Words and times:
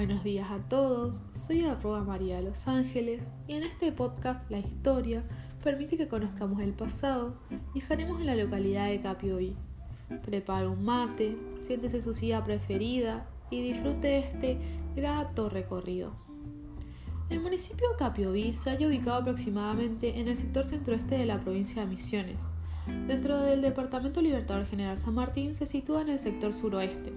Buenos 0.00 0.24
días 0.24 0.50
a 0.50 0.60
todos, 0.60 1.22
soy 1.30 1.66
arroba 1.66 2.02
María 2.02 2.36
de 2.36 2.44
Los 2.44 2.68
Ángeles 2.68 3.34
y 3.46 3.52
en 3.52 3.64
este 3.64 3.92
podcast 3.92 4.50
La 4.50 4.58
Historia 4.58 5.22
permite 5.62 5.98
que 5.98 6.08
conozcamos 6.08 6.62
el 6.62 6.72
pasado. 6.72 7.36
Viajaremos 7.74 8.18
en 8.18 8.26
la 8.26 8.34
localidad 8.34 8.88
de 8.88 9.02
Capioí. 9.02 9.54
Prepara 10.22 10.70
un 10.70 10.86
mate, 10.86 11.36
siéntese 11.60 12.00
su 12.00 12.14
silla 12.14 12.42
preferida 12.42 13.28
y 13.50 13.60
disfrute 13.60 14.20
este 14.20 14.56
grato 14.96 15.50
recorrido. 15.50 16.14
El 17.28 17.40
municipio 17.40 17.90
de 17.90 17.96
Capioí 17.96 18.54
se 18.54 18.70
halla 18.70 18.88
ubicado 18.88 19.18
aproximadamente 19.18 20.18
en 20.18 20.28
el 20.28 20.36
sector 20.38 20.64
centroeste 20.64 21.18
de 21.18 21.26
la 21.26 21.40
provincia 21.40 21.82
de 21.82 21.88
Misiones. 21.88 22.40
Dentro 23.06 23.38
del 23.40 23.60
Departamento 23.60 24.22
Libertador 24.22 24.64
General 24.64 24.96
San 24.96 25.12
Martín 25.12 25.54
se 25.54 25.66
sitúa 25.66 26.00
en 26.00 26.08
el 26.08 26.18
sector 26.18 26.54
suroeste 26.54 27.12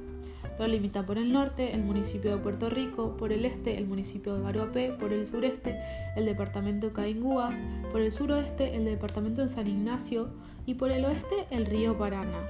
lo 0.60 0.68
limita 0.68 1.06
por 1.06 1.18
el 1.18 1.32
norte 1.32 1.74
el 1.74 1.84
municipio 1.84 2.32
de 2.32 2.38
Puerto 2.38 2.70
Rico, 2.70 3.18
por 3.18 3.32
el 3.32 3.46
este 3.46 3.78
el 3.78 3.88
municipio 3.88 4.36
de 4.36 4.44
Garoapé, 4.44 4.92
por 4.92 5.14
el 5.14 5.26
sureste 5.26 5.80
el 6.16 6.26
departamento 6.26 6.88
de 6.88 6.94
Caingúas, 6.94 7.62
por 7.92 8.02
el 8.02 8.12
suroeste 8.12 8.76
el 8.76 8.86
departamento 8.86 9.42
de 9.42 9.50
San 9.50 9.68
Ignacio 9.68 10.30
y 10.66 10.76
por 10.76 10.92
el 10.92 11.06
oeste 11.06 11.46
el 11.50 11.66
río 11.66 11.98
Paraná. 11.98 12.48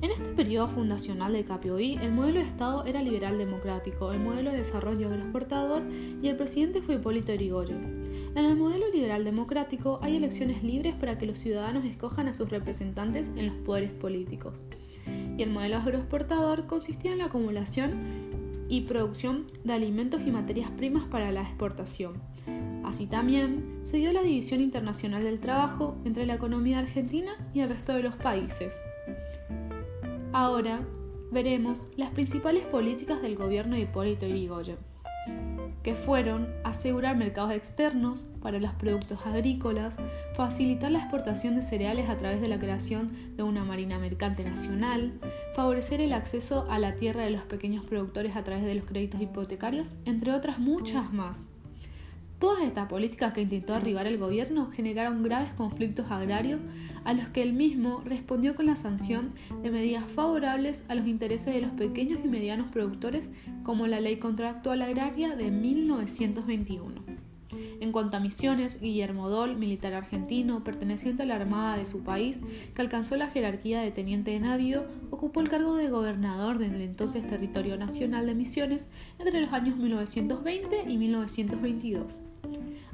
En 0.00 0.10
este 0.10 0.32
periodo 0.32 0.66
fundacional 0.68 1.32
de 1.32 1.44
Capioí, 1.44 1.96
el 2.02 2.10
modelo 2.10 2.40
de 2.40 2.46
Estado 2.46 2.84
era 2.86 3.00
liberal 3.02 3.38
democrático, 3.38 4.12
el 4.12 4.18
modelo 4.18 4.50
de 4.50 4.56
desarrollo 4.56 5.06
agroexportador 5.06 5.82
y 6.20 6.26
el 6.26 6.34
presidente 6.34 6.82
fue 6.82 6.96
Hipólito 6.96 7.32
Yrigoyen. 7.32 8.01
En 8.34 8.44
el 8.44 8.56
modelo 8.56 8.90
liberal 8.90 9.24
democrático 9.24 9.98
hay 10.02 10.16
elecciones 10.16 10.62
libres 10.62 10.94
para 10.94 11.18
que 11.18 11.26
los 11.26 11.38
ciudadanos 11.38 11.84
escojan 11.84 12.28
a 12.28 12.34
sus 12.34 12.48
representantes 12.48 13.30
en 13.36 13.46
los 13.48 13.56
poderes 13.56 13.92
políticos. 13.92 14.64
Y 15.36 15.42
el 15.42 15.50
modelo 15.50 15.76
agroexportador 15.76 16.66
consistía 16.66 17.12
en 17.12 17.18
la 17.18 17.26
acumulación 17.26 18.22
y 18.68 18.82
producción 18.82 19.46
de 19.64 19.74
alimentos 19.74 20.22
y 20.26 20.30
materias 20.30 20.70
primas 20.70 21.04
para 21.04 21.30
la 21.30 21.42
exportación. 21.42 22.14
Así 22.84 23.06
también 23.06 23.80
se 23.82 23.98
dio 23.98 24.12
la 24.12 24.22
división 24.22 24.60
internacional 24.60 25.24
del 25.24 25.40
trabajo 25.40 25.96
entre 26.04 26.26
la 26.26 26.34
economía 26.34 26.78
argentina 26.78 27.32
y 27.54 27.60
el 27.60 27.68
resto 27.68 27.92
de 27.92 28.02
los 28.02 28.16
países. 28.16 28.80
Ahora 30.32 30.80
veremos 31.30 31.86
las 31.96 32.10
principales 32.10 32.64
políticas 32.64 33.22
del 33.22 33.36
gobierno 33.36 33.76
de 33.76 33.82
Hipólito 33.82 34.26
Yrigoyen, 34.26 34.78
que 35.82 35.94
fueron 35.94 36.48
asegurar 36.64 37.16
mercados 37.16 37.52
externos 37.52 38.26
para 38.40 38.58
los 38.58 38.72
productos 38.72 39.26
agrícolas, 39.26 39.98
facilitar 40.34 40.90
la 40.90 41.00
exportación 41.00 41.56
de 41.56 41.62
cereales 41.62 42.08
a 42.08 42.18
través 42.18 42.40
de 42.40 42.48
la 42.48 42.58
creación 42.58 43.10
de 43.36 43.42
una 43.42 43.64
marina 43.64 43.98
mercante 43.98 44.44
nacional, 44.44 45.18
favorecer 45.54 46.00
el 46.00 46.12
acceso 46.12 46.66
a 46.70 46.78
la 46.78 46.96
tierra 46.96 47.22
de 47.22 47.30
los 47.30 47.42
pequeños 47.42 47.84
productores 47.84 48.36
a 48.36 48.44
través 48.44 48.64
de 48.64 48.74
los 48.74 48.84
créditos 48.84 49.20
hipotecarios, 49.20 49.96
entre 50.04 50.32
otras 50.32 50.58
muchas 50.58 51.12
más. 51.12 51.48
Todas 52.42 52.64
estas 52.64 52.88
políticas 52.88 53.32
que 53.32 53.42
intentó 53.42 53.72
arribar 53.72 54.08
el 54.08 54.18
gobierno 54.18 54.66
generaron 54.66 55.22
graves 55.22 55.54
conflictos 55.54 56.10
agrarios 56.10 56.60
a 57.04 57.12
los 57.12 57.28
que 57.28 57.40
él 57.40 57.52
mismo 57.52 58.02
respondió 58.04 58.56
con 58.56 58.66
la 58.66 58.74
sanción 58.74 59.32
de 59.62 59.70
medidas 59.70 60.04
favorables 60.06 60.82
a 60.88 60.96
los 60.96 61.06
intereses 61.06 61.54
de 61.54 61.60
los 61.60 61.70
pequeños 61.70 62.18
y 62.24 62.26
medianos 62.26 62.68
productores 62.72 63.28
como 63.62 63.86
la 63.86 64.00
Ley 64.00 64.16
Contractual 64.16 64.82
Agraria 64.82 65.36
de 65.36 65.52
1921. 65.52 67.00
En 67.80 67.92
cuanto 67.92 68.16
a 68.16 68.20
misiones, 68.20 68.80
Guillermo 68.80 69.28
Dol, 69.28 69.54
militar 69.54 69.94
argentino 69.94 70.64
perteneciente 70.64 71.22
a 71.22 71.26
la 71.26 71.36
Armada 71.36 71.76
de 71.76 71.86
su 71.86 72.02
país, 72.02 72.40
que 72.74 72.82
alcanzó 72.82 73.16
la 73.16 73.30
jerarquía 73.30 73.82
de 73.82 73.92
teniente 73.92 74.32
de 74.32 74.40
navío, 74.40 74.84
ocupó 75.10 75.42
el 75.42 75.48
cargo 75.48 75.76
de 75.76 75.90
gobernador 75.90 76.58
del 76.58 76.80
entonces 76.80 77.24
territorio 77.24 77.76
nacional 77.76 78.26
de 78.26 78.34
Misiones 78.34 78.88
entre 79.20 79.40
los 79.40 79.52
años 79.52 79.76
1920 79.76 80.86
y 80.88 80.98
1922. 80.98 82.20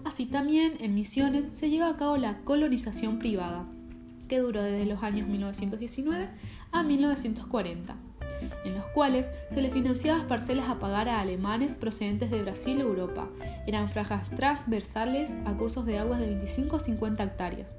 Así 0.08 0.24
también 0.24 0.78
en 0.80 0.94
Misiones 0.94 1.54
se 1.54 1.68
lleva 1.68 1.90
a 1.90 1.96
cabo 1.98 2.16
la 2.16 2.38
colonización 2.38 3.18
privada, 3.18 3.66
que 4.26 4.38
duró 4.38 4.62
desde 4.62 4.86
los 4.86 5.02
años 5.02 5.28
1919 5.28 6.30
a 6.72 6.82
1940, 6.82 7.94
en 8.64 8.74
los 8.74 8.86
cuales 8.86 9.30
se 9.50 9.60
le 9.60 9.70
financiaban 9.70 10.26
parcelas 10.26 10.70
a 10.70 10.78
pagar 10.78 11.10
a 11.10 11.20
alemanes 11.20 11.74
procedentes 11.74 12.30
de 12.30 12.40
Brasil 12.40 12.78
y 12.78 12.80
Europa. 12.80 13.28
Eran 13.66 13.90
franjas 13.90 14.26
transversales 14.30 15.36
a 15.44 15.52
cursos 15.58 15.84
de 15.84 15.98
aguas 15.98 16.20
de 16.20 16.28
25 16.28 16.76
a 16.76 16.80
50 16.80 17.22
hectáreas. 17.22 17.74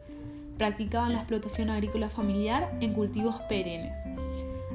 Practicaban 0.59 1.13
la 1.13 1.19
explotación 1.21 1.71
agrícola 1.71 2.11
familiar 2.11 2.77
en 2.79 2.93
cultivos 2.93 3.39
perennes. 3.49 3.97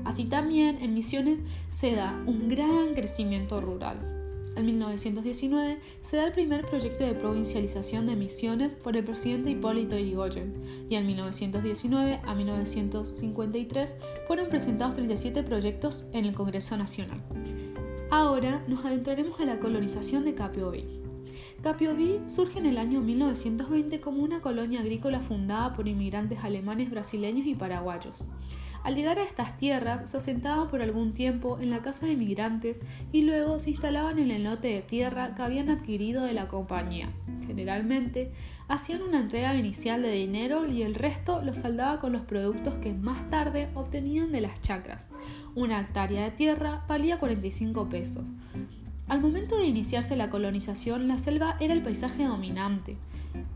Así 0.04 0.24
también 0.24 0.82
en 0.82 0.92
Misiones 0.92 1.38
se 1.68 1.94
da 1.94 2.20
un 2.26 2.48
gran 2.48 2.94
crecimiento 2.94 3.60
rural. 3.60 4.23
En 4.56 4.66
1919 4.66 5.80
se 6.00 6.16
da 6.16 6.26
el 6.26 6.32
primer 6.32 6.64
proyecto 6.64 7.04
de 7.04 7.14
provincialización 7.14 8.06
de 8.06 8.14
Misiones 8.14 8.76
por 8.76 8.96
el 8.96 9.02
presidente 9.02 9.50
Hipólito 9.50 9.96
Yrigoyen 9.98 10.52
y 10.88 10.94
en 10.94 11.06
1919 11.06 12.20
a 12.24 12.34
1953 12.34 13.96
fueron 14.28 14.48
presentados 14.48 14.94
37 14.94 15.42
proyectos 15.42 16.06
en 16.12 16.24
el 16.26 16.34
Congreso 16.34 16.76
Nacional. 16.76 17.20
Ahora 18.10 18.62
nos 18.68 18.84
adentraremos 18.84 19.40
a 19.40 19.44
la 19.44 19.58
colonización 19.58 20.24
de 20.24 20.36
Capioí. 20.36 20.84
Capioí 21.60 22.20
surge 22.28 22.60
en 22.60 22.66
el 22.66 22.78
año 22.78 23.00
1920 23.00 24.00
como 24.00 24.22
una 24.22 24.40
colonia 24.40 24.80
agrícola 24.80 25.20
fundada 25.20 25.72
por 25.72 25.88
inmigrantes 25.88 26.44
alemanes, 26.44 26.90
brasileños 26.90 27.46
y 27.46 27.56
paraguayos. 27.56 28.28
Al 28.84 28.96
llegar 28.96 29.18
a 29.18 29.24
estas 29.24 29.56
tierras, 29.56 30.10
se 30.10 30.18
asentaban 30.18 30.68
por 30.68 30.82
algún 30.82 31.12
tiempo 31.12 31.58
en 31.58 31.70
la 31.70 31.80
casa 31.80 32.04
de 32.04 32.12
inmigrantes 32.12 32.80
y 33.12 33.22
luego 33.22 33.58
se 33.58 33.70
instalaban 33.70 34.18
en 34.18 34.30
el 34.30 34.44
lote 34.44 34.68
de 34.68 34.82
tierra 34.82 35.34
que 35.34 35.40
habían 35.40 35.70
adquirido 35.70 36.22
de 36.22 36.34
la 36.34 36.48
compañía. 36.48 37.08
Generalmente, 37.46 38.30
hacían 38.68 39.00
una 39.00 39.20
entrega 39.20 39.54
inicial 39.54 40.02
de 40.02 40.12
dinero 40.12 40.66
y 40.66 40.82
el 40.82 40.94
resto 40.94 41.40
lo 41.40 41.54
saldaba 41.54 41.98
con 41.98 42.12
los 42.12 42.22
productos 42.22 42.74
que 42.74 42.92
más 42.92 43.30
tarde 43.30 43.70
obtenían 43.74 44.32
de 44.32 44.42
las 44.42 44.60
chacras. 44.60 45.08
Una 45.54 45.80
hectárea 45.80 46.24
de 46.24 46.30
tierra 46.30 46.84
valía 46.86 47.18
45 47.18 47.88
pesos. 47.88 48.28
Al 49.06 49.20
momento 49.20 49.58
de 49.58 49.66
iniciarse 49.66 50.16
la 50.16 50.30
colonización, 50.30 51.08
la 51.08 51.18
selva 51.18 51.56
era 51.60 51.74
el 51.74 51.82
paisaje 51.82 52.24
dominante. 52.24 52.96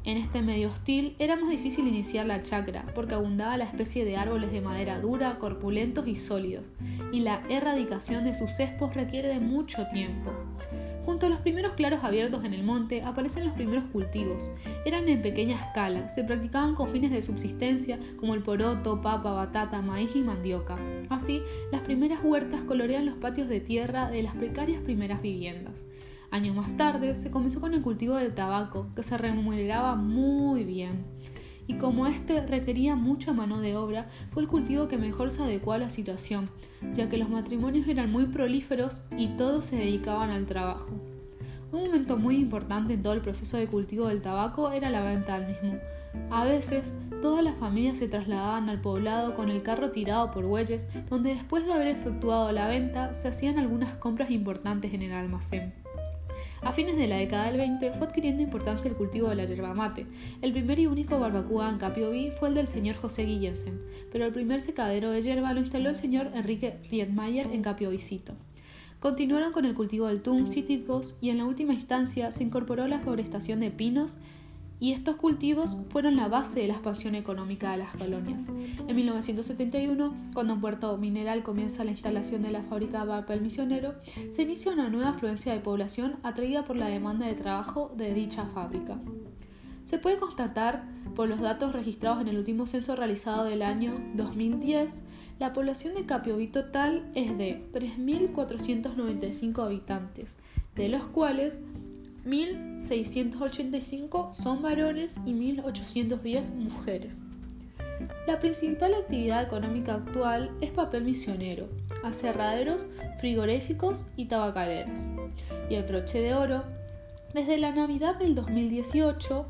En 0.05 0.19
este 0.19 0.43
medio 0.43 0.69
hostil 0.69 1.17
era 1.19 1.37
más 1.37 1.49
difícil 1.49 1.89
iniciar 1.89 2.27
la 2.27 2.43
chacra, 2.43 2.85
porque 2.95 3.15
abundaba 3.15 3.57
la 3.57 3.65
especie 3.65 4.05
de 4.05 4.19
árboles 4.19 4.53
de 4.53 4.61
madera 4.61 5.01
dura, 5.01 5.39
corpulentos 5.39 6.07
y 6.07 6.17
sólidos, 6.17 6.69
y 7.13 7.21
la 7.21 7.43
erradicación 7.49 8.25
de 8.25 8.35
sus 8.35 8.57
cespos 8.57 8.95
requiere 8.95 9.29
de 9.29 9.41
mucho 9.41 9.87
tiempo. 9.87 10.33
Junto 11.09 11.25
a 11.25 11.31
los 11.31 11.41
primeros 11.41 11.73
claros 11.73 12.05
abiertos 12.05 12.45
en 12.45 12.53
el 12.53 12.63
monte 12.63 13.03
aparecen 13.03 13.47
los 13.47 13.55
primeros 13.55 13.85
cultivos. 13.85 14.51
Eran 14.85 15.09
en 15.09 15.23
pequeña 15.23 15.59
escala, 15.59 16.07
se 16.11 16.23
practicaban 16.23 16.75
con 16.75 16.91
fines 16.91 17.11
de 17.11 17.23
subsistencia 17.23 17.99
como 18.19 18.35
el 18.35 18.43
poroto, 18.43 19.01
papa, 19.01 19.33
batata, 19.33 19.81
maíz 19.81 20.15
y 20.15 20.21
mandioca. 20.21 20.77
Así, 21.09 21.41
las 21.73 21.81
primeras 21.81 22.23
huertas 22.23 22.63
colorean 22.65 23.07
los 23.07 23.15
patios 23.15 23.49
de 23.49 23.61
tierra 23.61 24.11
de 24.11 24.23
las 24.23 24.35
precarias 24.35 24.83
primeras 24.83 25.23
viviendas. 25.23 25.87
Años 26.31 26.55
más 26.55 26.77
tarde 26.77 27.15
se 27.15 27.31
comenzó 27.31 27.59
con 27.59 27.73
el 27.73 27.81
cultivo 27.81 28.17
del 28.17 28.35
tabaco, 28.35 28.89
que 28.95 29.03
se 29.03 29.17
remuneraba 29.17 29.95
muy 29.95 30.65
bien 30.65 31.07
y 31.69 31.75
como 31.75 32.07
este 32.07 32.45
requería 32.45 32.97
mucha 32.97 33.33
mano 33.33 33.61
de 33.61 33.77
obra, 33.77 34.09
fue 34.33 34.43
el 34.43 34.49
cultivo 34.49 34.89
que 34.89 34.97
mejor 34.97 35.31
se 35.31 35.43
adecuó 35.43 35.75
a 35.75 35.79
la 35.79 35.91
situación, 35.91 36.51
ya 36.95 37.09
que 37.09 37.19
los 37.19 37.29
matrimonios 37.29 37.87
eran 37.87 38.11
muy 38.11 38.25
prolíferos 38.25 39.03
y 39.17 39.29
todos 39.37 39.67
se 39.67 39.77
dedicaban 39.77 40.31
al 40.31 40.47
trabajo. 40.47 40.91
Un 41.71 41.85
momento 41.85 42.17
muy 42.17 42.37
importante 42.37 42.95
en 42.95 43.03
todo 43.03 43.13
el 43.13 43.21
proceso 43.21 43.59
de 43.59 43.67
cultivo 43.67 44.07
del 44.07 44.23
tabaco 44.23 44.73
era 44.73 44.89
la 44.89 45.03
venta 45.03 45.39
del 45.39 45.51
mismo. 45.51 45.79
A 46.31 46.45
veces, 46.45 46.95
todas 47.21 47.45
las 47.45 47.59
familias 47.59 47.99
se 47.99 48.09
trasladaban 48.09 48.71
al 48.71 48.81
poblado 48.81 49.35
con 49.35 49.51
el 49.51 49.63
carro 49.63 49.91
tirado 49.91 50.31
por 50.31 50.47
bueyes, 50.47 50.89
donde 51.11 51.35
después 51.35 51.67
de 51.67 51.75
haber 51.75 51.89
efectuado 51.89 52.51
la 52.51 52.67
venta 52.67 53.13
se 53.13 53.29
hacían 53.29 53.59
algunas 53.59 53.95
compras 53.99 54.31
importantes 54.31 54.95
en 54.95 55.03
el 55.03 55.13
almacén. 55.13 55.75
A 56.63 56.73
fines 56.73 56.97
de 56.97 57.07
la 57.07 57.17
década 57.17 57.47
del 57.47 57.57
20 57.57 57.93
fue 57.93 58.07
adquiriendo 58.09 58.43
importancia 58.43 58.91
el 58.91 58.97
cultivo 58.97 59.29
de 59.29 59.37
la 59.37 59.45
yerba 59.45 59.75
mate. 59.75 60.07
El 60.43 60.53
primer 60.53 60.79
y 60.81 60.87
único 60.87 61.19
barbacoa 61.19 61.71
en 61.71 61.79
Capioví 61.79 62.31
fue 62.33 62.49
el 62.49 62.55
del 62.55 62.67
señor 62.67 62.97
José 62.97 63.25
Guillensen, 63.25 63.81
pero 64.11 64.25
el 64.25 64.33
primer 64.33 64.61
secadero 64.61 65.11
de 65.11 65.23
yerba 65.23 65.53
lo 65.53 65.61
instaló 65.61 65.89
el 65.89 65.97
señor 65.97 66.31
Enrique 66.35 66.79
Riedmayer 66.91 67.47
en 67.53 67.63
Capiovicito. 67.63 68.35
Continuaron 68.99 69.53
con 69.53 69.65
el 69.65 69.75
cultivo 69.75 70.09
del 70.09 70.23
tun, 70.23 70.49
cítricos 70.49 71.17
y 71.21 71.31
en 71.31 71.39
la 71.39 71.45
última 71.45 71.75
instancia 71.75 72.33
se 72.33 72.43
incorporó 72.43 72.89
la 72.89 72.99
forestación 72.99 73.61
de 73.61 73.71
pinos 73.71 74.19
y 74.81 74.93
estos 74.93 75.17
cultivos 75.17 75.77
fueron 75.91 76.17
la 76.17 76.29
base 76.29 76.61
de 76.61 76.69
la 76.69 76.75
expansión 76.75 77.15
económica 77.15 77.73
de 77.73 77.79
las 77.79 77.97
colonias. 77.97 78.49
En 78.87 78.95
1971, 78.95 80.15
cuando 80.35 80.55
en 80.55 80.61
Puerto 80.61 80.97
Mineral 80.99 81.43
comienza 81.43 81.85
la 81.85 81.91
instalación 81.91 82.43
de 82.43 82.53
la 82.53 82.63
fábrica 82.63 83.01
de 83.01 83.07
papel 83.09 83.41
misionero, 83.41 83.95
se 84.31 84.43
inicia 84.43 84.73
una 84.73 84.89
nueva 84.89 85.11
afluencia 85.11 85.53
de 85.53 85.61
población 85.61 86.17
atraída 86.23 86.65
por 86.65 86.77
la 86.77 86.89
demanda 86.89 87.27
de 87.27 87.35
trabajo 87.35 87.93
de 87.97 88.15
dicha 88.15 88.47
fábrica. 88.47 88.99
Se 89.83 89.99
puede 89.99 90.19
constatar, 90.19 90.87
por 91.17 91.29
los 91.29 91.41
datos 91.41 91.73
registrados 91.73 92.21
en 92.21 92.29
el 92.29 92.39
último 92.39 92.67
censo 92.67 92.95
realizado 92.95 93.45
del 93.45 93.63
año 93.63 93.95
2010, 94.15 95.03
La 95.39 95.53
población 95.53 95.95
de 95.95 96.05
Capiobí 96.05 96.49
total 96.49 97.11
es 97.15 97.39
de 97.39 97.65
3.495 97.73 99.65
habitantes, 99.65 100.37
de 100.75 100.89
los 100.89 101.05
cuales 101.05 101.59
1.685 102.29 104.35
son 104.35 104.61
varones 104.61 105.19
y 105.25 105.33
1.810 105.33 106.53
mujeres. 106.55 107.23
La 108.27 108.39
principal 108.39 108.93
actividad 108.95 109.43
económica 109.43 109.95
actual 109.95 110.51
es 110.61 110.71
papel 110.71 111.05
misionero, 111.05 111.69
aserraderos, 112.05 112.85
frigoríficos 113.19 114.07
y 114.17 114.27
tabacaleras. 114.27 115.11
Y 115.71 115.77
el 115.77 115.85
broche 115.85 116.21
de 116.21 116.35
oro, 116.35 116.65
desde 117.33 117.57
la 117.57 117.73
Navidad 117.73 118.17
del 118.17 118.35
2018, 118.35 119.47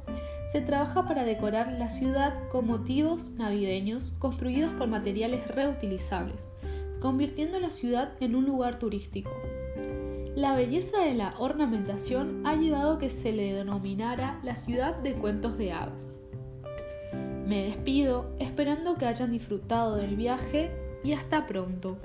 se 0.47 0.61
trabaja 0.61 1.05
para 1.07 1.25
decorar 1.25 1.73
la 1.73 1.91
ciudad 1.91 2.49
con 2.49 2.67
motivos 2.67 3.33
navideños 3.33 4.15
construidos 4.19 4.73
con 4.75 4.91
materiales 4.91 5.49
reutilizables, 5.49 6.49
convirtiendo 7.01 7.59
la 7.61 7.71
ciudad 7.71 8.13
en 8.21 8.37
un 8.37 8.47
lugar 8.47 8.79
turístico. 8.79 9.33
La 10.39 10.55
belleza 10.55 11.01
de 11.01 11.15
la 11.15 11.35
ornamentación 11.41 12.47
ha 12.47 12.55
llevado 12.55 12.93
a 12.93 12.99
que 13.01 13.11
se 13.11 13.33
le 13.33 13.55
denominara 13.55 14.39
la 14.45 14.55
ciudad 14.55 14.95
de 14.95 15.15
cuentos 15.15 15.59
de 15.59 15.73
hadas. 15.73 16.15
Me 17.45 17.65
despido 17.65 18.37
esperando 18.39 18.95
que 18.95 19.07
hayan 19.07 19.33
disfrutado 19.33 19.97
del 19.97 20.15
viaje 20.15 20.71
y 21.03 21.11
hasta 21.11 21.45
pronto. 21.45 21.99